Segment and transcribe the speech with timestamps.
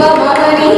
[0.00, 0.77] பவனி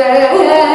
[0.00, 0.69] Thank